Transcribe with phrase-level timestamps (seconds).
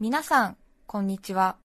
[0.00, 0.56] 皆さん、
[0.86, 1.56] こんにちは。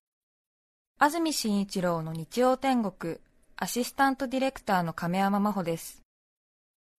[0.98, 3.18] 安住紳一郎の日曜天国、
[3.54, 6.02] アシスタントディレクターの亀山真帆です。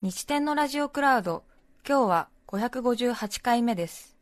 [0.01, 1.43] 日天のラジオクラウド、
[1.85, 4.17] 今日は558回目です。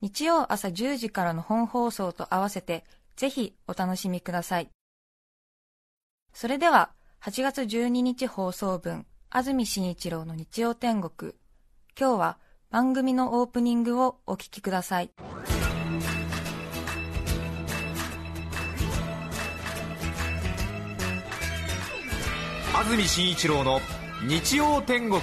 [0.00, 2.84] 日曜朝10時からの本放送と合わせて、
[3.16, 4.70] ぜひお楽しみください。
[6.32, 11.32] それでは、8月12日放送分、安住紳一郎の日曜天国、
[11.98, 12.38] 今日は
[12.70, 15.10] 番組のオープニングをお聞きください。
[22.86, 23.80] 安住紳一郎の
[24.28, 25.20] 日曜天国。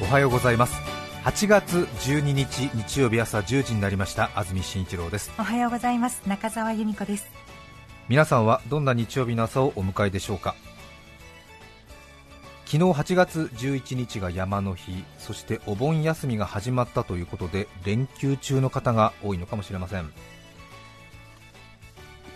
[0.00, 0.74] おはようございます。
[1.24, 4.30] 8月12日日曜日朝10時になりました。
[4.34, 5.30] 安住紳一郎です。
[5.38, 6.22] おはようございます。
[6.26, 7.30] 中澤由美子です。
[8.08, 10.54] 皆さんはどんな日曜日の朝をお迎えでしょうか？
[12.64, 20.10] 昨日8月11日が山の日そしてお盆休みが始まったということで連休中の方が多いのかもしれません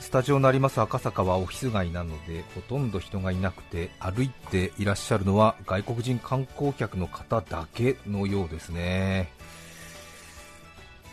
[0.07, 9.33] スタジオのあります赤坂はオフィス街なのでほとんど人がいなくて歩いていらっしゃるのは外国人観光客の方だけのようですね。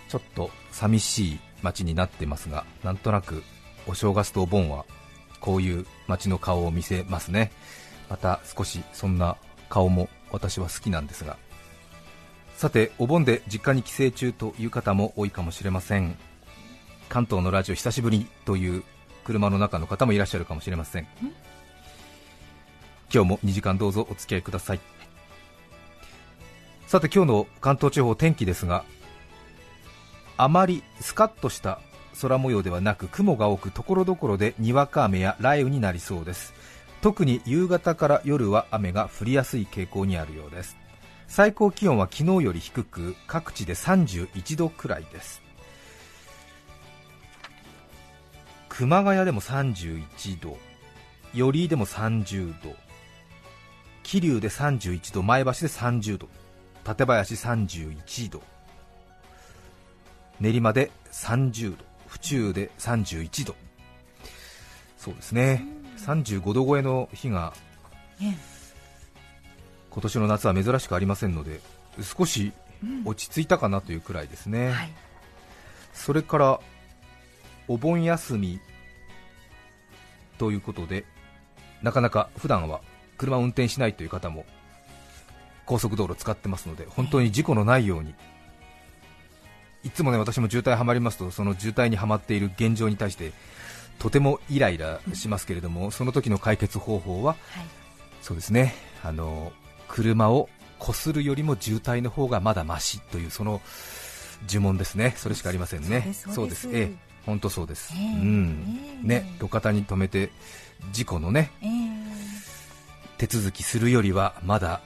[0.09, 3.41] ちょっと寂しい街になってますがなんとなく
[3.87, 4.85] お正月とお盆は
[5.39, 7.51] こういう街の顔を見せますね。
[8.11, 9.37] また少しそんな
[9.69, 11.37] 顔も私は好きなんですが。
[12.57, 16.15] さてお盆で実家に帰省中という方も多いかもしれません。
[17.13, 18.83] 関東のラジオ久しぶりという
[19.23, 21.07] 車の中の方もいらっしゃるかもしれません。
[23.13, 24.79] 今日も2時間どうぞお付き合いください。
[26.87, 28.83] さて今日の関東地方天気ですが
[30.37, 31.81] あまりスカッとした
[32.19, 36.55] 空模様ではなく雲が多くところどころでにわか雨や雷雨になりそうです。
[37.03, 40.77] 特に夕方から夜は雨が降りやすい傾向にあるようです。
[41.27, 45.42] 最高気温は昨日より低く各地で31度くらいです。
[48.75, 50.57] 熊谷でも31度
[51.31, 52.75] 寄居でも30度
[54.01, 56.27] 桐生で31度前橋で30度
[56.83, 58.41] 館林31度
[60.39, 63.55] 練馬で30度府中で31度。
[64.97, 65.65] そうですね。
[65.97, 67.53] 35度超えの日が
[68.19, 68.37] ね
[69.91, 71.61] 今年の夏は珍しくありませんので
[72.01, 72.51] 少し
[73.05, 74.91] 落ち着いたかなというくらいですね、はい。
[75.93, 76.59] それから
[77.67, 78.59] お盆休み
[80.37, 81.05] ということで
[81.81, 82.81] なかなか普段は
[83.17, 84.45] 車を運転しないという方も
[85.65, 88.13] 高速道路を使ってますので本当に事故のないように
[89.83, 93.31] いつもね私も渋滞はまりますとその渋滞にはまっている現状に対して
[93.99, 97.65] とてもイライラしますけれども、その時の解決方法ははい。
[98.21, 99.51] そうですねあの
[99.87, 100.49] 車を
[100.79, 103.61] こするよりも渋滞の方がまだましというその
[104.49, 106.63] 呪文ですね、それしかありませんね、そうです。
[106.63, 106.77] そうです。
[106.77, 108.05] ええ、本当そうです、ええ。
[108.19, 108.77] うん。
[108.77, 109.07] ええ。
[109.07, 110.29] ね、路肩に止めて
[110.91, 111.93] 事故のねえー
[113.17, 114.81] 手続きするよりはまだ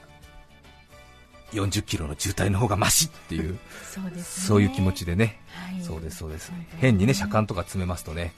[1.54, 3.58] 40キロの渋滞の方がましっていう、
[3.90, 4.22] そうね。
[4.22, 5.82] そういう気持ちでね、はい。
[5.84, 6.52] そうですそうです。
[6.52, 8.34] 本当に変にね車間とか詰めますとね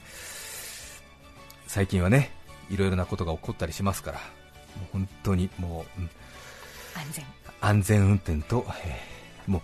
[1.66, 2.30] 最近はね
[2.70, 4.24] いろいろなことが起こったりしますからも
[4.84, 6.10] う本当にもう、うん。
[6.94, 7.24] 安全。
[7.60, 9.62] 安全運転と、えーもう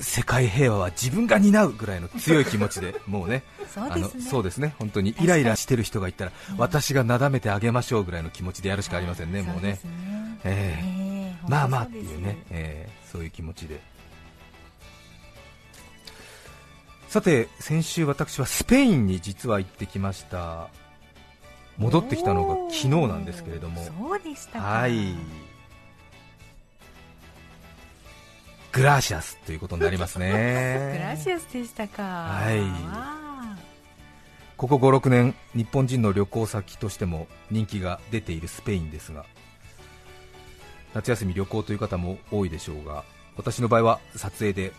[0.00, 3.42] 世界平和は自分が担うぐらいの強い気持ちでもうね。
[3.72, 4.22] そうあのですね。
[4.22, 4.74] そうですね。
[4.78, 9.78] 本当にイライラしてる人がいたら私がなだめてあげましょうぐらいの気持ちでやるしかありませんね、もうね。
[10.44, 10.84] ええ。
[10.84, 13.80] ええまあまあっていうね、えーそういう気持ちで。
[17.08, 20.68] さて先週私はスペインに実は行ってきました。
[21.78, 23.82] 戻ってきたのが昨日なんですけれども。
[23.84, 24.66] そうでしたか。
[24.66, 25.14] はい
[28.76, 30.92] グラシアスということになりますね。
[30.92, 32.02] グラシアスでしたか。
[32.02, 32.60] はい。
[32.60, 33.26] わ
[34.56, 39.26] ここ56年日本人の旅行先としても人気が出ているスペインですが
[40.94, 43.04] 夏休み旅行という方も多いでしょうが
[43.36, 44.72] 私の場合は撮影で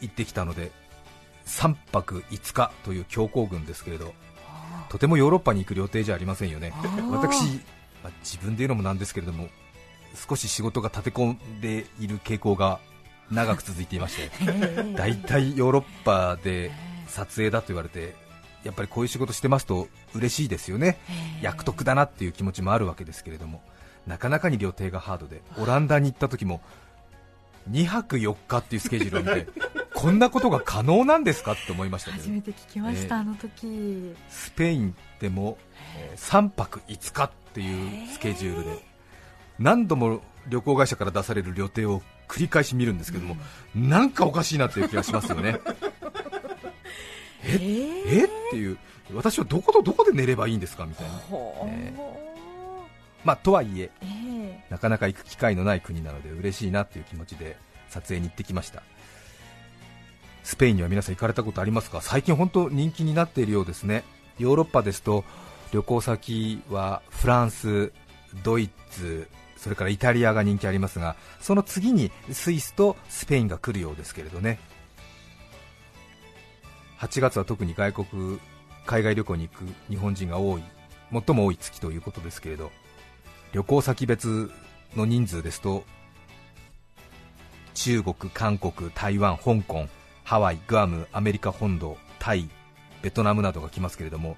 [0.00, 0.72] 行ってきたので
[1.44, 4.14] 3泊5日という強行軍ですけれど
[4.48, 6.72] あとてもヨーロッパに行く予定じゃありませんよね。
[7.10, 7.44] 私、
[8.02, 9.48] まあ自分で言うのもなんですけれども
[10.14, 12.80] 少し仕事が立て込んでいる傾向が
[13.30, 14.94] 長く続いていましてええ。
[14.96, 16.70] 大体ヨーロッパで
[17.06, 18.14] 撮影だと言われて
[18.64, 21.44] やっぱりこういう仕事してますと嬉しいですよね、ええ。
[21.44, 23.62] 役得だなっていう気持ちもあるわけですけれども
[24.06, 26.60] なかなかに旅程がハードでオランダに行った時も
[27.70, 29.48] 2泊4日っていうスケジュールを見て
[29.94, 32.22] こんなことが可能なんですかって思いましたけど。
[32.22, 33.20] 初めて聞きました、ええ。
[33.20, 34.14] あの時。
[34.30, 35.58] スペインでも、
[35.94, 36.14] え。
[36.16, 38.84] ー3泊5日っていうスケジュールで
[39.58, 43.36] 何度も旅行会社から出される旅程を繰り返し見るんですけども、
[43.74, 45.58] なんかおかしいなという気がしますよね。
[47.44, 48.20] えー。
[48.22, 48.24] え？
[48.24, 48.78] っていう、
[49.14, 52.00] 私はどことどこで寝ればいいんですかみたいな、ほねう
[53.24, 54.64] まあ、とはいえ、ええ。
[54.70, 57.56] なかなか行く機会のない国なので嬉しいなという気持ちで
[57.88, 58.82] 撮影に行ってきました。
[60.44, 62.00] スペインには皆さん行かれたことありますか？
[62.00, 64.04] 最近本当人気になっているようですね。
[64.38, 65.24] ヨーロッパですと
[65.72, 67.92] 旅行先はフランス、
[68.42, 69.28] ドイツ、
[69.60, 74.58] それからイタリアが人気ありますがその次にスイスとスペインが来るようですけれどね。
[76.98, 78.38] 8月は特に外国
[78.86, 80.62] 海外旅行に行く日本人が多い
[81.12, 82.70] 最も多い月ということですけれど
[83.52, 84.50] 旅行先別
[84.96, 85.84] の人数ですと
[87.72, 89.88] 中国、韓国、台湾、香港、
[90.24, 92.50] ハワイ、グアム、アメリカ本土、タイ、
[93.00, 94.36] ベトナムなどが来ますけれども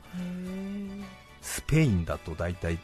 [1.40, 2.78] スペインだと大体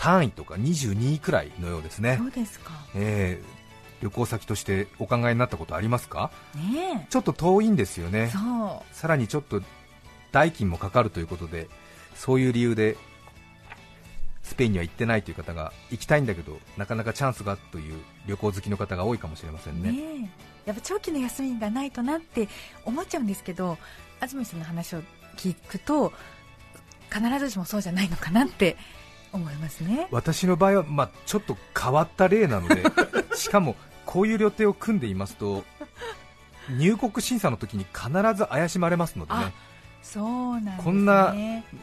[0.00, 2.16] 23位とか22位くらいのようですね。
[2.18, 2.72] そ、うですか。
[2.94, 3.60] えー
[4.00, 6.30] 旅行先としてお考えになったことありますか？
[6.56, 8.30] ねちょっと遠いんですよえね。
[8.30, 8.94] そう。
[8.94, 9.60] さらにちょっと
[10.32, 11.68] 代金もかかるということで
[12.14, 12.96] そういう理由で
[14.42, 19.92] スペインには行ってないという方が行きたいんだけどなかなかチャンスがという旅行好きの方が多いかもしれませんね。
[19.92, 19.98] ね
[20.64, 20.68] え。
[20.68, 22.48] やっぱ長期の休みがないとなって
[22.86, 23.76] 思っちゃうんですけど
[24.18, 25.02] 安住さんの話を
[25.36, 26.10] 聞くと
[27.12, 28.78] 必ずしもそうじゃないのかなって
[29.32, 30.08] 思いますね。
[30.10, 32.84] 私の場合は、まあ、ちょっと変わった例なので
[33.34, 35.64] しかもこういう予定を組んでいますと
[36.68, 39.40] 入国審査の時に必ず怪しまれますのでね。
[39.40, 39.52] あ
[40.02, 40.80] そうなんね。
[40.82, 41.34] こんな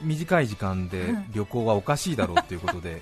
[0.01, 1.31] 短い時間でうん。
[1.33, 3.01] 旅行はおかしいだろうということで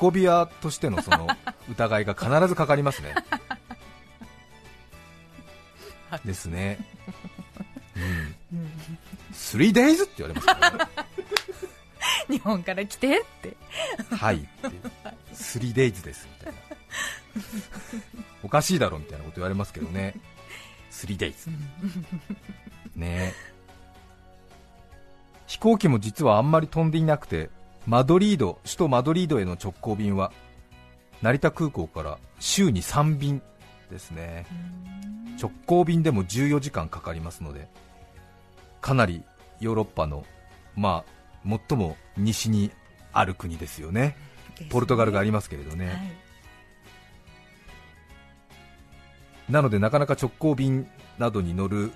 [0.00, 1.28] 運び屋としてのその
[1.70, 3.14] 疑いが必ずかかりますね。
[6.24, 6.78] ですね、
[8.52, 8.70] うん、うん。
[9.32, 10.78] 3 days って言われますからね
[12.28, 13.56] 日本から来てって。
[14.14, 14.46] はいって。
[15.32, 16.58] 3 days ですみたいな。
[18.42, 20.14] おかしいだろみたいなこと言われますけどね。
[20.90, 21.50] 3 days
[22.94, 23.34] ね。
[25.46, 27.50] 飛行機も実はあんまり飛んでいなくて
[27.86, 30.32] マドリード首都マドリードへの直行便は
[31.22, 33.42] 成田空港から週に3便
[33.90, 34.46] ですね。
[35.40, 37.68] 直行便でも14時間かかりますので
[38.80, 39.22] かなり
[39.60, 40.24] ヨーロッパの
[40.74, 41.15] まあ
[41.46, 42.70] 最も西に
[43.12, 44.16] ある国ですよね。
[44.70, 45.96] ポルトガルがありますけれどね、はい。
[49.50, 50.88] なのでなかなか直行便
[51.18, 51.92] などに乗る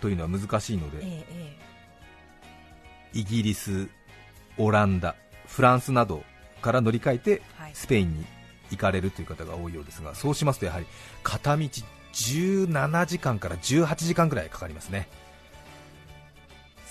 [0.00, 1.66] というのは難しいので、えええ
[3.14, 3.88] イギリス、
[4.58, 5.14] オランダ、
[5.46, 6.22] フランスなど
[6.60, 7.42] から乗り換えて
[7.72, 8.26] スペインに
[8.70, 10.86] 行かれるという方が多いようですがそうしますとやはり
[11.22, 11.64] 片道
[12.12, 15.08] 17時間から18時間ぐらいかかりますね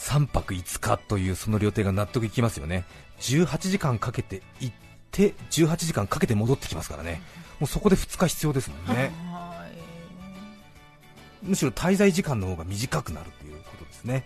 [0.06, 2.86] 3泊5日というその旅程が納得いきますよね。
[3.22, 4.75] 18時間かけて行っ
[5.12, 7.24] て18時間かけて戻ってきますからね。
[7.60, 9.12] もうそこで2日必要ですもんね。
[9.31, 9.72] はい。
[11.42, 14.25] むしろ滞在時間の方が短くなるということですね。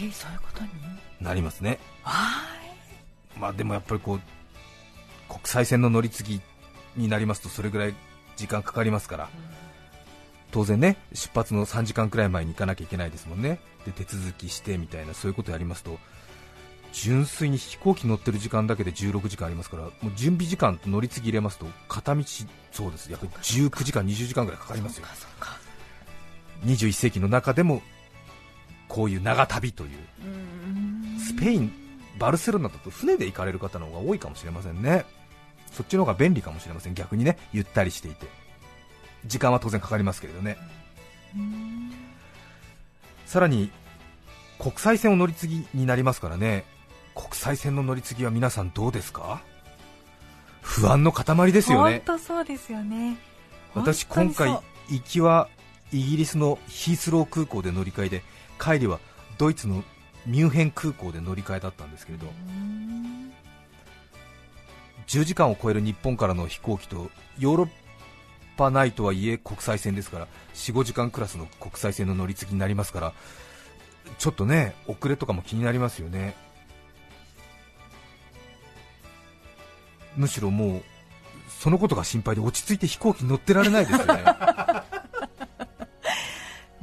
[0.00, 0.70] えー、そういうことに？
[1.20, 1.78] なりますね。
[2.02, 2.42] は
[3.38, 4.20] まあでもやっぱりこう
[5.28, 6.40] 国際線の乗り継ぎ
[6.96, 7.94] になりますとそれぐらい
[8.36, 9.28] 時間かかりますから
[10.58, 13.60] 当然ね出発の3時間くらい前に行かなきゃいけないですもんね。
[13.86, 16.00] で手続きしてみたいなそういうことやりますと
[16.92, 22.24] 純粋に飛行機乗ってる時間だけで16時間ありますからもう準備時間と乗り継ぎ入れますと片道
[22.72, 23.08] そうです。
[23.08, 25.06] やっぱり19時間20時間ぐらいかかりますよ。
[25.06, 25.56] そうかそうか。
[26.64, 27.80] 21世紀の中でも
[28.88, 29.90] こういう長旅という
[30.24, 31.20] うん。
[31.20, 31.72] スペイン、
[32.18, 35.04] バルセロナだと船で行かれる方の方が多いかもしれませんね、
[35.70, 38.26] そっちの方が便利かもしれません、逆にね、ゆったりしていて、
[39.28, 40.56] 時間は当然かかりますけれどね、
[41.36, 41.92] うん。
[43.26, 43.70] さらに
[44.58, 46.64] 国際線を乗り継ぎになりますからね、
[47.14, 49.40] 国際線の乗り継ぎは皆さんどうですか？
[50.60, 53.16] 不安の塊ですよね、本当そうですよね。
[53.74, 54.50] 私、今回、
[54.88, 55.48] 行きは
[55.92, 58.22] イギリスのヒースロー空港で乗り換えで、
[58.60, 58.98] 帰りは
[59.38, 59.84] ドイツの
[60.26, 63.32] ミュンヘン空港で乗り換えだったんですけれど、うん。
[65.06, 67.68] 10時間を超える日本からの飛行機とヨーロッ
[68.58, 73.12] パ内とはいえ国際線ですから45時間クラスの国際線の乗り継ぎになりますから
[74.18, 76.34] ちょっとね遅れとかも気になりますよね。
[80.16, 80.82] むしろもう
[81.48, 84.24] そのことが心配で落ち着いて飛行機に乗ってられないですよね。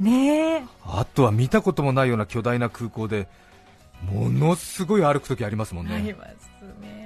[0.00, 0.62] ねえ。
[0.84, 3.28] あとは見たこともないような巨大な空港で
[4.02, 5.94] ものすごい歩くときありますもんね。
[5.94, 6.30] あります
[6.80, 7.05] ね。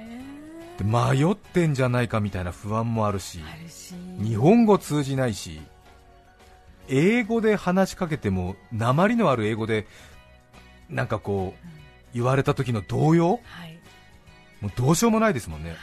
[0.83, 3.39] 迷ってんじゃないかみたいな不安もあるし
[4.19, 5.61] 日本語通じないし
[6.89, 9.85] 英語で話しかけても鉛のある英語で
[10.89, 11.67] なんかこう
[12.13, 13.39] 言われた時の動揺？
[13.43, 13.79] はい。
[14.59, 15.75] もうどうしようもないですもんね。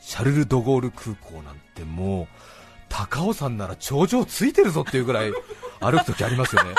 [0.00, 2.26] シャルル・ド・ゴール空港なんてもう
[2.88, 5.32] 高尾山なら頂上ついてるぞっていうぐらい
[5.80, 6.74] 歩くときありますよね、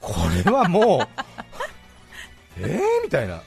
[0.00, 1.06] これはも
[2.58, 3.42] う、えーみたいな、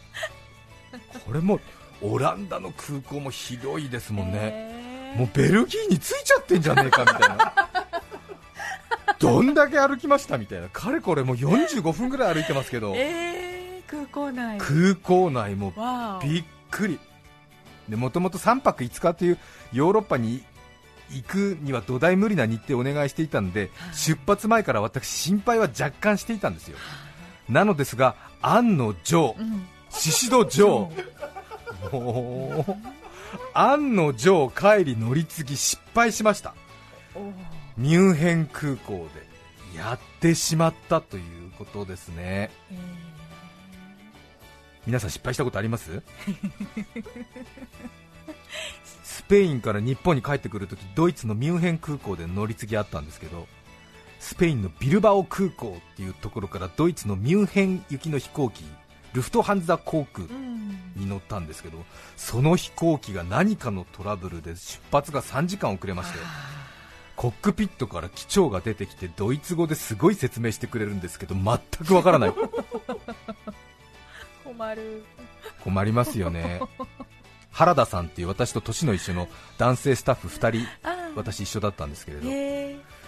[1.25, 1.59] これも
[2.01, 7.53] オランダの空港も広いですもんね、もうベルギーに着いちゃってんじゃねえかみたいな。
[9.19, 14.57] どんだけ歩きましたみたいな、かれこれもう45分ぐらい歩いてますけど、えー、空港内。
[14.57, 16.99] 空港内もわびっくり、
[17.89, 19.37] もともと3泊5日という
[19.73, 20.43] ヨーロッパに
[21.09, 26.77] 行くには土台無理な日程をお願いしていたので、出発前から私、心配は若干していたんですよ、
[27.49, 29.67] なのですが、案の定、うん
[29.99, 30.91] 宍戸城、
[31.91, 32.75] もう、
[33.53, 36.55] 案の定、帰り乗り継ぎ失敗しました。
[37.77, 39.07] ミュンヘン空港
[39.73, 42.49] でやってしまったということですね。
[42.71, 42.75] え
[44.87, 46.01] 皆さん失敗したことあります？
[49.03, 53.47] スペインから日本に帰ってくるときドイツのミュンヘン空港で乗り継ぎあったんですけど
[54.19, 58.63] スペインのビルバオ空港っていうところからドイツのミュンヘン行きの飛行機
[59.13, 60.27] ルフトハンザ航空
[60.95, 61.83] に乗ったんですけど
[62.17, 66.19] その飛行機が何かのトラブルで出発が3時間遅れまして
[67.15, 72.33] コックピットから機長が出てきてドイツ語ですごい説明してくれるんですけど全くわからない。
[74.45, 75.03] 困る。
[75.61, 76.61] 困りますよね。
[77.51, 80.67] 原田さんっていう私と年の一緒の男性スタッフ2人
[81.15, 82.29] 私一緒だったんですけれど。
[82.29, 82.98] えー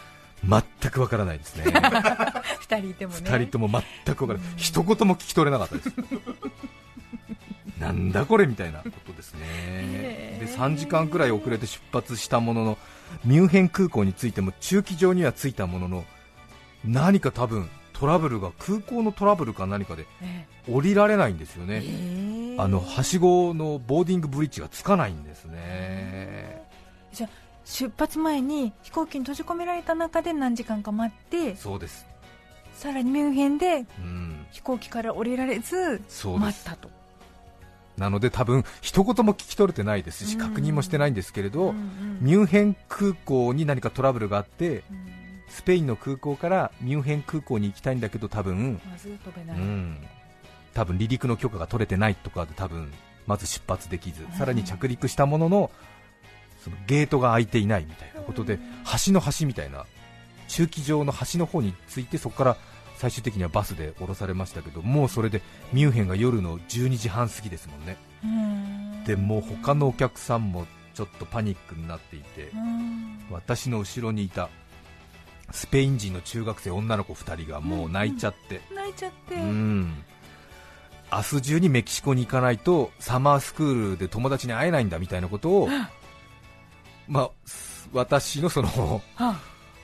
[0.44, 1.66] 全くわからないですね。
[2.60, 3.20] 二人いてもね。
[3.30, 3.70] 2人とも
[4.06, 4.50] 全くわからない。
[4.58, 5.94] 一言も聞き取れなかったです。
[7.80, 9.40] なんだこれみたいなことですね。
[9.44, 12.78] へーで3時間くらい遅れて出発したものの
[13.26, 16.06] ミュンヘン空港に着いても駐機場には着いたものの
[16.86, 21.88] 何か多分トラブルが空港のトラブルか何かでえ降りられないんですよね、え。
[22.58, 26.64] ーあのはしごのボーディングブリッジがつかないんですね、
[27.14, 27.30] じゃあ
[27.66, 32.06] 出発前に飛行機に閉じ込められた中で何時間か待ってそうです、
[32.74, 36.02] さらにミュンヘンでうん、飛行機から降りられず
[36.40, 36.90] 待ったと。
[37.98, 40.40] なので多分一言も聞き取れてないですしうん。
[40.40, 42.18] 確認もしてないんですけれど、うんうん。
[42.22, 45.22] ミュンヘン空港に何かトラブルがあってうん。
[45.50, 49.98] スペインの空港からミュンヘン空港に行きたいんだけど多分、まず飛べうない、ん、
[50.74, 52.92] 多分離陸の許可が取れてないとかで多分
[53.28, 55.72] まず出発できずさらに着陸したものの
[56.64, 58.60] そのゲートが開いていないみたいなことで
[59.06, 59.86] 橋の端みたいな
[60.48, 62.58] 駐機場の端の方に着いてそこから
[62.98, 65.42] 最終的にはバスで降ろされましたけどもうそれで
[65.74, 67.98] ミュンヘンが夜の12時半過ぎですもんね。
[68.24, 69.04] うん。
[69.06, 73.26] でもう他のお客さんもちょっとパニックになっていてうん。
[73.32, 74.50] 私の後ろにいた
[75.52, 80.04] スペイン人の中学生女の子2人がもう泣いちゃって、泣いちゃって、うん。
[81.12, 85.70] 明日中にメキシコに行かないとサマースクールで友達に会えないんだみたいなことを、
[87.12, 89.38] まあ、す私のそのあ。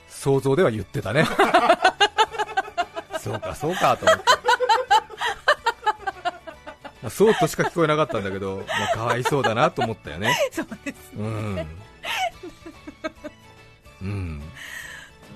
[0.08, 1.26] 想像では言ってたね。
[3.20, 4.24] そうかそうかと思って。
[7.02, 10.34] まあそうとしか聞こえなかったんだけど、まあ、かわいそうだなと思ったよね。
[10.50, 11.66] そうですうん。
[14.00, 14.42] うん。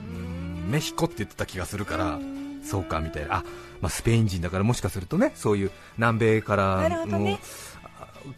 [0.00, 0.70] うん。
[0.70, 2.18] メヒコって言ってた気がするから
[2.64, 3.36] そうかみたいな。
[3.36, 3.44] あ、
[3.82, 7.32] まあ、スペイン人だからもしかするとねそういう南米からなるほどね。
[7.32, 7.38] の
[7.81, 7.81] あ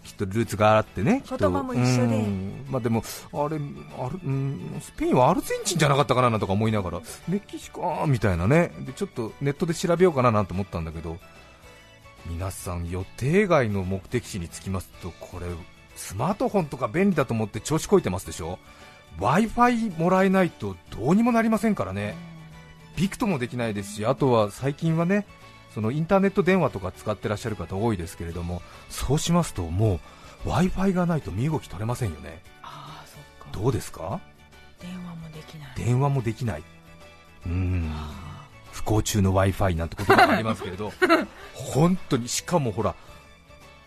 [0.05, 2.17] きっとルーツがあってね言葉も一緒で。
[2.17, 2.67] うん。
[2.69, 8.73] まあ、でもあれあれ、うん、スペインはアルゼンチンじゃなかったかななんとか思いながらメキシコみたいなね。
[8.81, 11.19] でちょっとネットで調べようかななんて思ったんだけど
[12.27, 15.47] 皆さん予定外の目的地に着きますとこれ
[15.97, 18.59] スマートフォンとか便利だと思って調子こいてますでしょ
[19.19, 22.15] ？w i f i もらえないとどうにもなりませんからね。
[22.97, 25.27] ビクトもできないですしあとは最近はね
[25.75, 30.01] そのインターネット電話とか使ってらっしゃる方多いですけれどもそうしますとも
[30.47, 32.43] う w i f i がないと身動き取れませんよね。
[32.63, 33.17] ああそ
[33.47, 33.59] っか。
[33.59, 34.21] どうですか？
[34.81, 35.73] 電話もできない。
[35.77, 36.63] 電話もできない。
[37.47, 37.91] うん。
[37.95, 40.93] あ不幸中の w i f i なんて言葉がありますけれど
[41.55, 42.95] 本当にしかもほら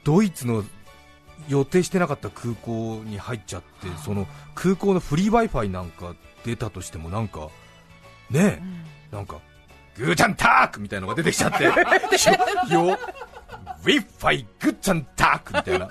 [0.03, 0.63] ドイツの
[1.47, 7.49] 予定してなかった空港に入っちゃってその空港のフリー w i f i なんか出たとしてもなんか
[8.31, 8.85] ねーうん。
[9.11, 9.37] えなんか
[9.97, 11.63] グーチャンタークみたいなのが出てきちゃって。
[12.73, 12.85] よ。
[12.85, 12.99] よ
[13.83, 15.87] Wi-Fi グッチャンタークみたいな。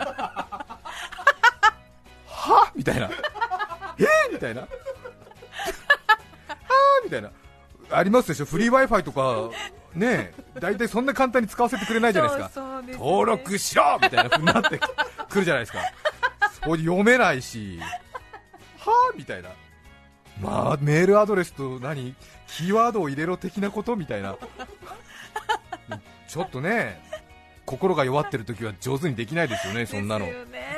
[2.26, 3.10] はみたいな。
[3.98, 4.60] えー、みたいな。
[4.62, 4.68] は
[7.04, 7.30] みたいな。
[7.90, 8.44] ありますでしょ？
[8.46, 9.50] フリー Wi-Fi とか
[9.94, 10.60] ねえ。
[10.60, 12.82] 大体そんな簡単に使わせてくれないじゃないですか。
[12.82, 12.92] ね。
[12.92, 14.78] 登録しろみたいな風になって
[15.28, 15.78] くるじゃないですか。
[16.64, 17.80] それ読めないし。
[18.78, 19.48] はあみたいな。
[20.40, 22.14] まあメールアドレスと何？
[22.49, 24.37] キーワードを入れろ的なことみたいな。
[26.29, 27.00] ちょっとね
[27.65, 30.26] 心が弱ってる時は上手にできないですよねそんなの。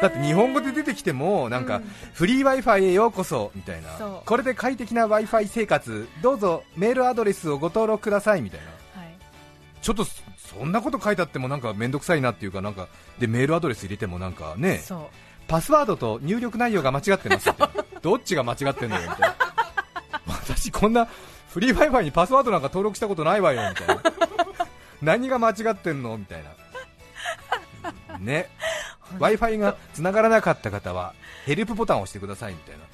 [0.00, 1.82] だって日本語で出てきてもなんか、うん。
[2.14, 3.90] フリー w i f i へようこそみたいな。
[4.24, 8.66] これで快適な w i f i 生活どうぞメールアドレスをご登録くださいみたいな。
[9.02, 9.14] はい。
[9.82, 10.22] ちょっとそ
[10.58, 14.80] そんなこと書いてあってもなんか面倒くさいなっていうかなんかでメールアドレス入れてもなんかね
[15.46, 17.50] パスワードと入力内容が間違ってます
[18.00, 19.36] どっちが間違ってんのよみたいな。
[20.26, 21.06] 私こんな
[21.58, 24.02] フリー w i f i にパスワードなんか登録したことないわよみたいな。
[25.02, 26.16] 何が間違ってんの？
[26.16, 26.44] みたい
[28.12, 28.18] な。
[28.20, 28.48] ね。
[29.18, 31.14] w i f i が繋がらなかった方は
[31.46, 32.84] ヘルプボタンを押してくださいみたいな。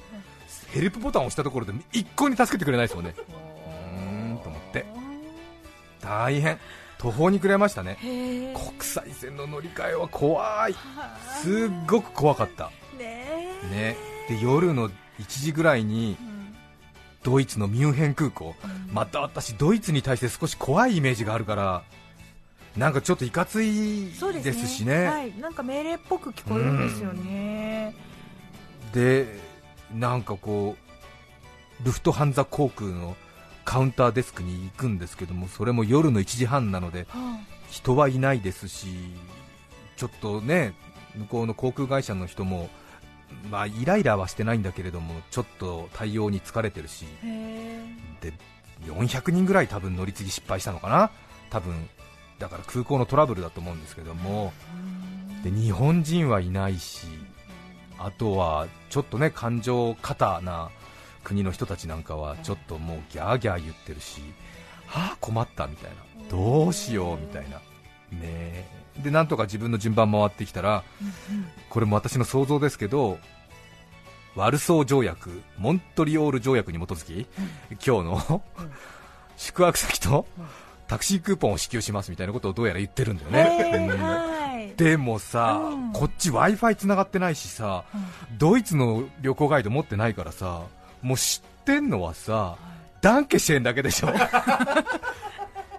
[0.73, 3.14] ヘルプボタンを押したところで一向に助けてくれないですもんね。
[3.18, 4.87] うーんと思って。
[6.00, 6.59] 大変。
[6.97, 7.99] 途方に暮れましたね。
[8.00, 10.75] 国際線の乗り換えは怖い。
[11.42, 12.71] すっごく怖かった。
[12.99, 13.97] ねね。
[14.26, 14.94] で夜の1
[15.28, 16.16] 時ぐらいに
[17.25, 18.54] ドイツのミュンヘン空港。
[18.93, 21.83] また私ドイツに対して少し怖いイメージがあるから
[22.76, 25.07] なんかちょっといかついそうですしね。
[25.07, 27.95] はい、なんか命令っぽく聞こえるんですよね、
[28.93, 29.26] で
[29.93, 30.76] なんかこ
[31.81, 33.16] うルフトハンザ航空の
[33.64, 37.38] カウンターデスクに行くんですけどもそれも夜の1時半なのでは
[37.71, 38.87] 人はいないですし
[39.97, 40.75] ちょっとね
[41.16, 42.69] 向こうの航空会社の人も
[43.50, 47.07] まあイライラはしてないんだけれどもちょっと対応に疲れてるし。
[48.21, 48.33] で
[48.87, 51.11] 400人ぐらい多分乗り継ぎ失敗したのかな。
[51.50, 51.88] 多分
[52.38, 54.52] だから空港のトラブルだと思うんですけども。
[55.43, 57.07] で日本人はいないし
[57.99, 60.71] あとはちょっとね感情過多な
[61.23, 64.23] 国の人たちなんかはちょっともうギャーギャー言ってるし
[64.87, 65.97] はあ困ったみたいな。
[66.31, 67.59] どうしようみたいな。
[67.59, 67.62] ね
[68.23, 68.66] え
[69.02, 70.84] でなんとか自分の順番回ってきたら
[71.68, 73.18] これも私の想像ですけど
[74.36, 77.26] ワルソー条約モントリオール条約に基づき
[77.86, 78.42] 今日の
[79.36, 80.26] 宿泊先と
[80.86, 85.92] タクシークーポンを支給しますみたいなことをどうやら言ってるんだよね、でもさ、うん。
[85.92, 87.84] こっち w i f i 繋がってないしさ
[88.38, 90.62] ドイツの旅行ガイド持ってないからさ
[91.02, 92.56] もう知ってんのはさ
[93.00, 94.08] ダンケシェンだけでしょ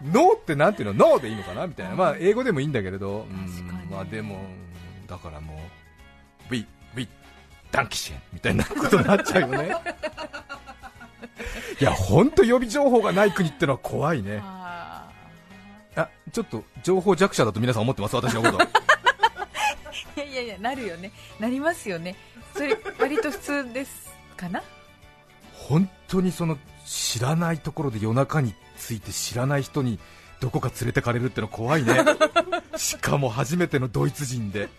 [0.06, 1.10] ノーってなんていうの？
[1.12, 1.68] ノーでいいのかな？
[1.68, 3.26] みたいな、まあ、英語でもいいんだけれど、
[3.90, 4.40] まあ、でも
[5.08, 5.56] だからも
[6.50, 6.66] う We,
[6.96, 7.08] we
[7.72, 9.76] ダンケシェンみたいなことになっちゃうよね。
[11.80, 14.40] いや本当予備情報がない国ってのは怖いね。
[14.44, 15.10] あ
[15.96, 18.58] あちょっと情報弱者だと皆さん思ってます私のこと。
[18.58, 18.68] ー
[20.16, 21.12] いやいやいやなるよね。
[21.40, 22.16] なりますよね。
[22.56, 24.62] それ割と普通ですかな？
[25.54, 30.00] 本当にその知らないところで夜中について知らない人に
[30.40, 31.96] どこか連れてかれるってのは怖いね。
[32.78, 34.70] しかも初めてのドイツ人で。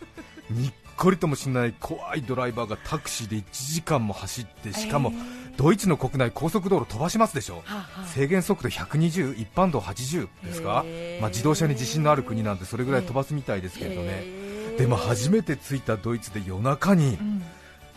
[0.50, 5.12] にっこりともしない怖いドライバーがタクシーで1時間も走ってしかも
[5.56, 7.56] ドイツの国内高速道路飛ばしますでしょ？
[7.56, 8.06] はあはあ。
[8.06, 10.84] 制限速度120一般道80ですか？
[11.20, 14.24] まあ、自動車に自信のある国なんでそれぐらい飛ばすみたいですけれどね。
[14.78, 17.42] でも初めて着いたドイツで夜中にうん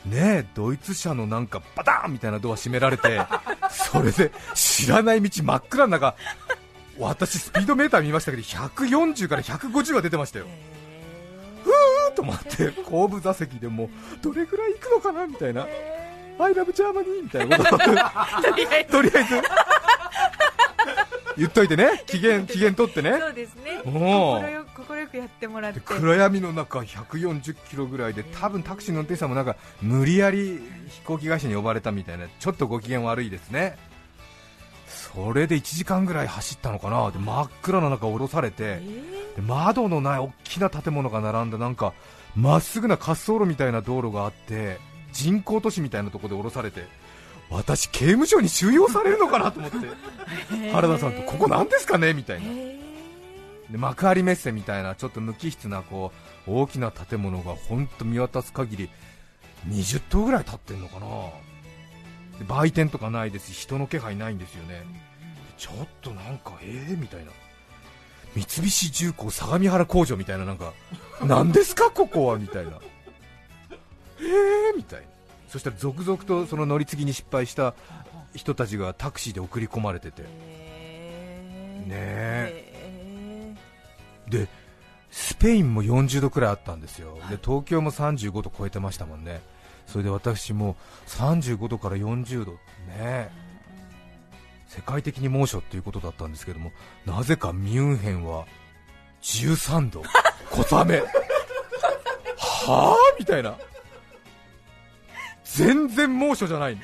[0.05, 3.21] ねえドイツ車のなんかバターンみたいなドア閉められて
[3.69, 6.15] それで知らない道真っ暗の中
[6.97, 10.45] 私スピードメーター見ましたけど140から150は出てましたよ。
[11.63, 13.89] ふーと思って後部座席でも
[14.21, 15.65] どれぐらい行くのかなみたいな。
[16.39, 17.75] I love Germany みたいなこと。
[17.75, 19.35] を とりあえずとりあえず
[21.39, 22.03] 言っといてね。
[22.05, 23.17] 機嫌機嫌取ってね。
[23.17, 23.81] そうですね。
[23.85, 23.91] おー。
[24.35, 25.79] 心よ心よくやってもらって。
[25.79, 33.77] で暗闇の中140キロぐらいで多分タクシーの運転手さんもなんか無理やり飛行機会社に呼ばれたみたいなちょっとご機嫌悪いですね。
[34.87, 37.09] それで1時間ぐらい走ったのかな。
[37.11, 41.93] で真っ暗な中降ろされてえで窓のない大きな建物が並んだなんか
[42.35, 44.77] まっすぐな滑走路みたいな道路があって
[45.13, 46.85] 人工都市みたいなところで降ろされて
[47.49, 49.77] 私刑務所に収容されるのかなと思って。
[49.77, 50.71] ー。
[50.71, 52.45] 原田さんとここなんですかねみたいな。
[52.47, 52.79] へ
[53.71, 56.11] で幕張メッセみたいなちょっと無機質なこ
[56.47, 58.89] う大きな建物が本当見渡す限り
[59.67, 61.07] 20棟ぐらい建ってんのかな。
[62.39, 64.83] で売店とかないですし人の気配ないんですよね。
[65.57, 67.31] ちょっとなんかええみたいな。
[68.35, 70.73] 三菱重工相模原工場みたいななんか
[71.23, 72.71] 何ですかここはみたいな。
[74.21, 75.07] ええみたいな
[75.49, 77.73] そしたら続々とその乗り継ぎに失敗した
[78.33, 80.23] 人たちがタクシーで送り込まれてて。
[80.25, 83.55] えねえ。
[84.29, 84.47] で
[85.11, 89.41] スペインも40度くらいあったんですよ、で東京も35度超えてましたもんね、
[89.87, 90.75] それで私も
[91.07, 92.51] 35度から40度。
[92.87, 93.31] ね、
[94.67, 96.71] 世界的に猛暑っていうことだったんですけども、
[97.07, 98.45] なぜかミュンヘンは
[99.23, 100.03] 13度、
[100.51, 101.05] 小雨、は
[102.37, 102.95] あ？
[103.17, 103.57] みたいな、
[105.55, 106.81] 全然猛暑じゃないの。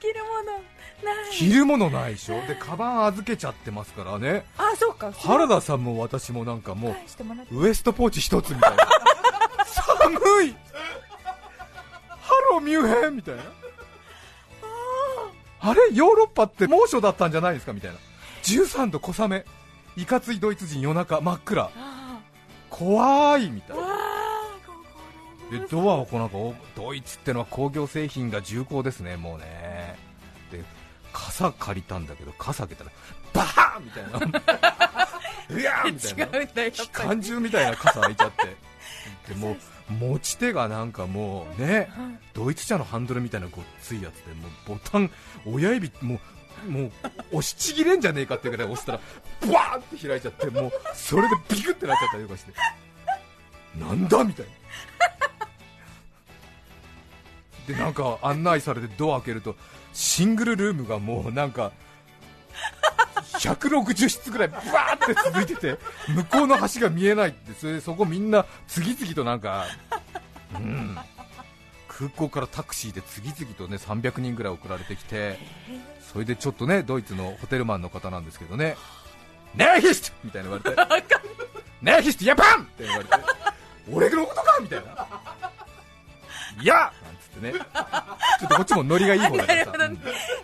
[0.00, 0.52] 着るもの
[1.14, 1.32] ない。
[1.32, 2.34] 着るものないでしょ？
[2.46, 4.44] でカバン預けちゃってますからね。
[4.58, 5.12] あそうか。
[5.12, 6.96] 原田さんも私もなんかも
[7.50, 8.86] うウエストポーチ一つみたいな。
[9.66, 10.54] 寒い。
[12.08, 13.42] ハローミュンヘンみたいな。
[15.60, 15.80] あれ？
[15.92, 17.72] ヨーロッパって猛暑だったんじゃないですか？
[17.72, 17.98] みたいな。
[18.42, 19.44] 13度小雨。
[19.96, 21.70] いかついドイツ人夜中真っ暗。
[22.70, 23.84] 怖いみたいな。
[25.52, 29.96] でドアをこうなんかおドイツってのは工業製品が重厚ですねもうね。
[30.50, 30.64] で
[31.12, 32.90] 傘借りたんだけど傘開けたら
[33.34, 34.40] バーンみたいな。
[35.50, 36.70] うやーみたいな。
[36.70, 38.56] 機関銃みたいな傘開いちゃって。
[39.28, 39.52] でも
[39.90, 41.90] う持ち手がなんかもうね
[42.32, 45.10] ドイツ車のハンドルみたいなごっついやつでもうボタン
[45.44, 46.18] 親指も
[46.66, 46.92] うもう
[47.32, 49.00] 押しちぎれんじゃねえかっていうぐらい押したら
[49.40, 52.52] ブワーって開いちゃってもうそれでビクってなっちゃったりとかして。
[53.78, 54.52] なんだみたいな
[57.66, 59.56] でなんか案内されてドア開けると
[59.92, 61.72] シングルルームがもうなんか
[63.38, 69.66] 160室ぐらいブワーって続いてて向こうの橋が見えないってそれでそこみんな次々となんか、
[70.54, 70.96] うん、
[71.88, 75.38] 空港からタクシーで次々とね300人ぐらい送られてきて
[76.12, 78.76] それでちょっとねドイツのホテルマンの方なんですけどね
[79.54, 80.16] ネーヒスト!
[80.24, 81.10] みたいな言われて。
[81.82, 82.24] ネーヒスト!
[82.24, 83.10] ヤパンって言われて。
[83.90, 84.58] 俺のことか!
[84.60, 85.06] みたいな
[86.60, 89.88] いやなんつってねちょっとこっちもノリがいい方だからさ、 う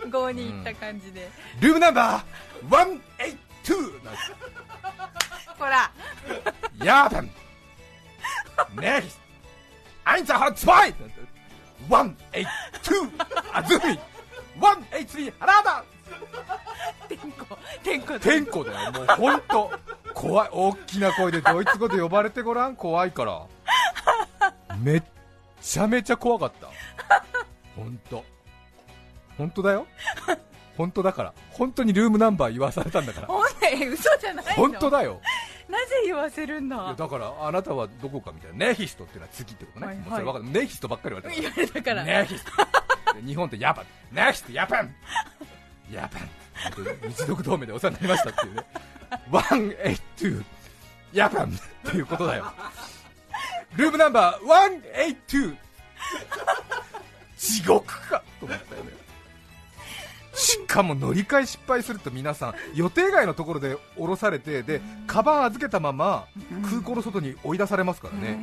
[0.09, 3.01] ん5に行った感じで、ルームナンバー
[3.69, 4.59] 182なんつって
[5.59, 5.91] ほら
[6.81, 7.29] Ja, dann.
[8.77, 9.19] Next.
[10.05, 10.95] Eins, zwei, zwei.
[11.89, 12.47] One, eight,
[12.83, 13.11] two.
[13.53, 13.99] Azumi.
[14.61, 15.33] One, eight, three.
[15.41, 15.85] 原田。
[17.09, 18.93] 天候天候天候だよ。
[18.93, 19.71] もう本当。
[20.15, 20.49] 怖い。
[20.53, 22.77] 大きな声でドイツ語で呼ばれてごらん。
[22.77, 23.43] 怖いから。
[24.79, 25.03] めっ
[25.61, 26.69] ちゃめちゃ怖かった。
[27.77, 28.25] 本当。
[29.37, 29.87] 本当だよ。
[30.77, 31.35] 本当だから。
[31.51, 33.29] 本当にルームナンバー言わされたんだから。
[33.91, 34.53] 嘘じゃないの？
[34.55, 35.21] 本当だよ。
[35.69, 36.95] なぜ言わせるんだ？
[36.97, 42.51] だからあなたはどこかみたいなネヒストっていうのは次ってことね、はいはいかるネヒストばっかり言われたからネヒスト
[43.15, 44.95] で日本ってヤパンネヒストヤパン
[45.93, 48.65] ヤパン日独同盟でお世話になりましたっていうね
[49.31, 50.45] 182
[51.13, 52.53] ヤパンっていうことだよ
[53.77, 54.47] ルームナンバー
[55.27, 55.57] 182
[57.37, 58.91] 地獄かと思ったよね。
[60.35, 66.27] しかも乗り換え失敗すると皆さん予定外のところで降ろされてでカバン預けたまま
[66.71, 68.39] 空港の外に追い出されますからね、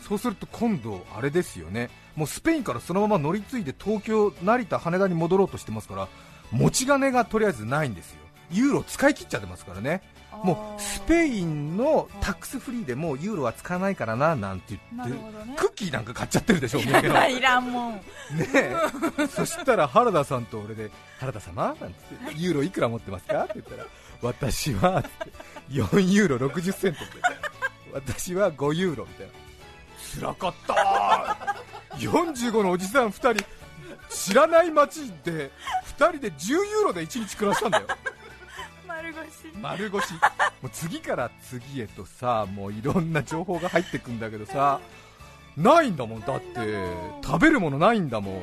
[0.00, 1.90] そうすると今度、あれですよね。
[2.14, 6.08] もうスペインからそのまま乗り継いで東京、成田、羽田に戻ろうとしてますから
[6.50, 8.18] 持ち金がとりあえずないんですよ、
[8.50, 10.02] ユーロ使い切っちゃってますからね、
[10.44, 15.20] もうスペインのタックスフリーでもうユーロは使わないからななんて言なってね。
[15.56, 18.00] クッキーなんか買っちゃってるでしょ、 お土産のねいらんもん
[18.54, 18.74] え。
[19.34, 21.74] そしたら原田さんと俺で原田様？
[21.80, 21.94] なんて
[22.36, 23.44] ユーロいくら持ってますか？
[23.44, 23.84] って言ったら
[24.22, 25.08] 私はって
[25.70, 27.14] 4ユーロ60セントって
[27.92, 29.32] 私は5ユーロみたいな
[30.20, 31.56] 辛かった
[31.96, 33.44] 45のおじさん2人
[34.08, 35.50] 知らない街で
[35.98, 37.86] 2人で10ユーロで1日暮らしたんだよ
[39.60, 40.12] 丸腰。
[40.62, 44.80] もう次から次へとさもういろんな情報が入ってくんだけどさ
[45.56, 46.20] ないんだもん。
[46.20, 46.84] だって
[47.24, 48.40] 食べるものないんだもん、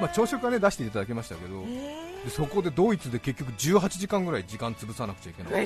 [0.00, 5.62] まあ、朝食はね出していただきましたけどえでそこでドイツで結局18時間ぐらい時間潰さなくちゃいけなくて。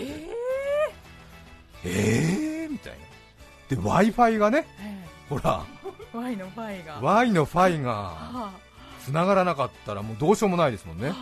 [1.87, 2.98] ええー、みたいな。
[3.68, 4.66] で w i f i がね
[5.28, 5.64] ほら。
[6.12, 7.00] Y の Y が。
[7.02, 8.52] Y のファイがは
[9.04, 11.12] 繋がらなかったらもうどうしようもないですもんね。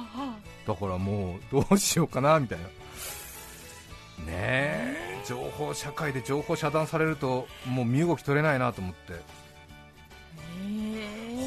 [0.67, 2.65] だからもうどうしようかなみたいな
[4.27, 5.23] ねえ。
[5.27, 9.43] 情報社会で情報遮断されるともう身動き取れないなと思って。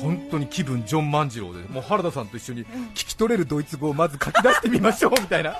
[0.02, 5.60] 本当に気分ジョン万次郎でもう原田さんと一緒に聞き取れるドイツ語をまず書き出してみましょうみたいな。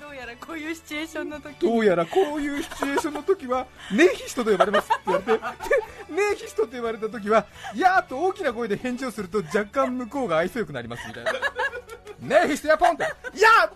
[0.00, 1.54] どうやらこういうシチュエーションの時。
[1.60, 5.40] どうやらこういうシチュエーションの時はネヒストと呼ばれますって言われてで
[6.30, 11.32] ネヒストと呼ばれた時はいやーと大きな声で返事をすると若干向こうが愛想よくなりますみたいな。
[12.20, 13.70] ネヒストやポンっていやー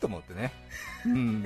[0.00, 0.52] と思ってね。
[1.06, 1.44] うん。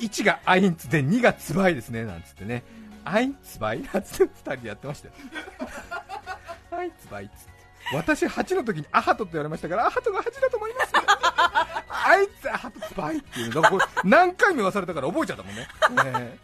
[0.00, 2.62] 1がアインツで2がツバイですねなんつってね。
[3.04, 5.14] アインツバイなんつって2人でやってましたよ。
[6.70, 7.50] アインツバイっつって。
[7.92, 10.92] 私8の時にアハトって言われましたからアハトが8だと思います。
[10.94, 15.62] あいつアハトツバイっていうのがこれ何回も言わされたから覚えちゃったもんね。
[15.62, 15.68] ね
[16.36, 16.38] え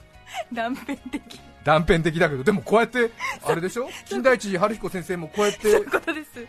[0.52, 1.40] 断片的。
[1.64, 3.10] 断片的だけどでもこうやって
[3.44, 3.88] あれでしょ？
[4.06, 5.80] 金田一春彦先生もこうやって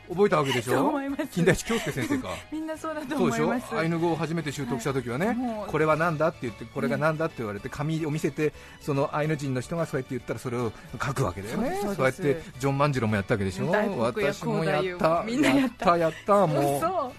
[0.10, 0.94] 覚えたわけでしょ？
[1.32, 2.30] 金田一京介先生か
[2.78, 3.46] そうだとそうでしょ？
[3.46, 5.34] 思いますアイヌ語を初めて習得した時はね、は
[5.68, 5.72] い。
[5.72, 11.80] これはなんだって言ってこれがなんだって言われて紙を見せてそのアイヌ人の人がそうやって言ったらそれを書くわけだよね。
[11.84, 13.70] そうやってジョン万次郎もやったわけでしょ？
[14.00, 15.98] 私もやっ広た大みんなやった。
[15.98, 16.78] やったもう。
[16.78, 17.14] 嘘。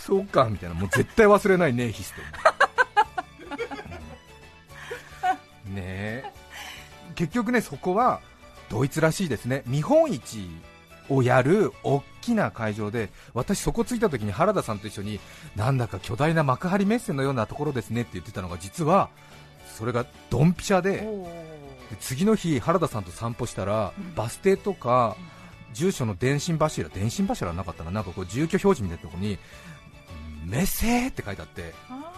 [0.00, 0.74] そうかみたいな。
[0.74, 2.20] もう絶対忘れないネイヒスト。
[5.70, 6.24] ね
[7.14, 8.20] 結局ねそこは
[8.68, 9.62] ドイツらしいですね。
[9.66, 10.48] 見本市
[11.10, 15.20] をやる大きな会場で私そこ着いた時に原田さんと一緒に
[15.56, 19.10] なんだか巨大な幕張メッセのようなところですねって言ってたのが実は
[19.66, 21.00] それがドンピシャで
[21.90, 24.14] で次の日原田さんと散歩したら、うん。
[24.14, 25.16] バス停とか
[25.72, 27.90] 住所の電信柱電信柱はなかったな。
[27.90, 29.38] なんかこう住居表示みたいなところに
[30.44, 32.12] メッセーって書いてあってあ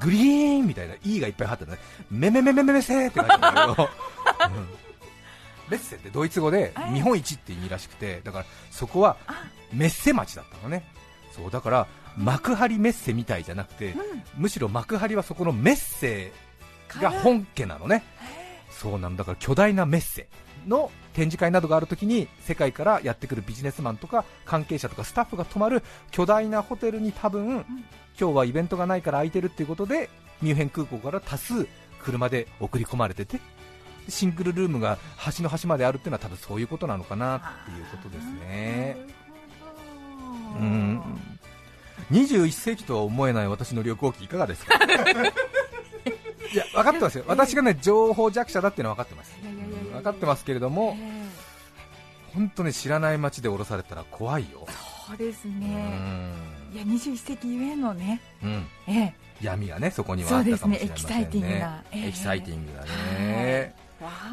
[0.00, 1.78] グリーンみたいな E がいっぱい入ってるね
[2.10, 3.88] メメメメメメセーって書いてあるんだけど、
[4.56, 4.91] うんメ
[5.76, 9.44] ッセってドイツ語ではい日本一って意味らしくてだからそこはあ。
[9.72, 10.84] メッセ町だったのね。
[11.34, 14.22] そうだから幕張メッセみたいじゃなくてうん。
[14.36, 16.32] むしろ幕張はそこのメッセ
[17.00, 18.02] が本家なのね。
[18.70, 19.24] そうなんだ。
[19.24, 20.28] から巨大なメッセ
[20.66, 27.64] の展示会などがあるときに世界からやってくるビジネスマンとか関係者とかスタッフが泊まる巨大なホテルに多分、
[28.18, 31.66] 今日はイベントがないから空いてるっていうことでミュンヘン空港から多数
[32.02, 33.40] 車で送り込まれてて
[34.08, 38.96] シングルルームが端の端まであるっていうのは多分そういうことなのかなっていうことですね。
[40.58, 41.02] うん。
[42.10, 44.74] 21世紀とは思えない私の旅行記いかがですか？
[46.52, 49.32] いや分かってますよ、私がね情報弱者だっていうのは分かってます。
[49.92, 51.22] 分かってますけれどもえ
[52.34, 54.66] 本当ね知らない街で降ろされたら怖いよ。
[54.68, 54.72] え
[55.08, 56.32] そうですうね
[56.74, 59.14] いや21世紀ゆえのねん、うん、ええ。
[59.40, 60.88] 闇がねそこにはあったかもしれませんね。
[60.88, 60.92] そうですね。
[60.92, 62.08] エキサイティングなええ。
[62.08, 63.71] エキサイティングだね、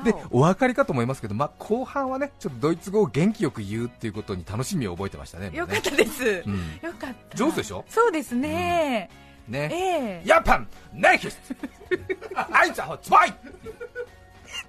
[0.03, 5.57] でお分かりかと思いますけど、まあ、後半はねちょっとドイツ語を元気よく言うっていうことに楽しみを覚えてましたね、ね。
[5.57, 6.43] よかったです。
[6.45, 7.37] うん、よかった。
[7.37, 7.83] 上手でしょ？
[7.87, 9.09] そうですね。
[9.47, 9.69] ね。
[9.71, 10.23] ええ。
[10.25, 11.39] ヤパン、ネイキス
[12.35, 13.33] アイザホツバイ!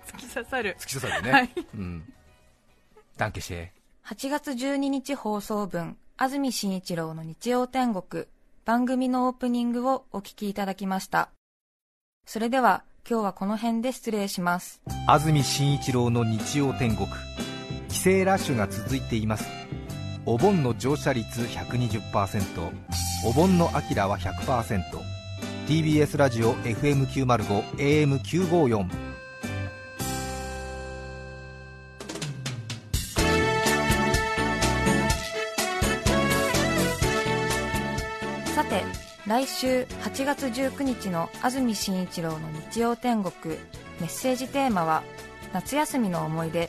[0.07, 0.77] 突き刺さる。
[0.79, 1.51] 突き刺さるね、はい。
[1.75, 2.13] うん、
[3.17, 3.69] ダンケシェ。
[4.07, 8.25] 8月12日放送分、安住紳一郎の日曜天国、
[8.65, 11.31] 番組のオープニングをお聞きいただきました。
[12.27, 14.81] それでは、今日はこの辺で失礼します。
[15.07, 17.09] 安住紳一郎の日曜天国。
[17.89, 19.49] 帰省ラッシュが続いています。
[20.27, 22.71] お盆の乗車率120%
[23.27, 29.10] お盆のアキラは 100%TBS ラジオ FM905AM954
[39.31, 42.41] 来週8月19日の安住紳一郎の
[42.73, 43.55] 日曜天国、
[44.01, 45.05] メッセージテーマは、
[45.53, 46.69] 夏休みの思い出。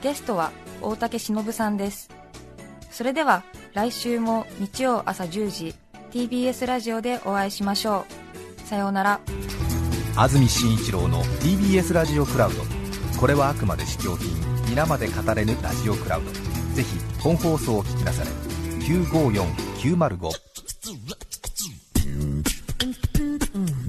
[0.00, 2.08] ゲストは大竹しのぶさんです。
[2.92, 3.42] それでは、
[3.74, 5.74] 来週も日曜朝10時、
[6.12, 8.06] TBS ラジオでお会いしましょ
[8.64, 8.68] う。
[8.68, 9.20] さようなら。
[10.14, 12.62] 安住紳一郎の TBS ラジオクラウド
[13.18, 14.28] これはあくまで試供品
[14.70, 16.30] 皆まで語れぬラジオクラウド
[16.76, 18.30] ぜひ本放送を聞きなされ
[18.86, 20.30] 954905
[23.16, 23.85] Mm.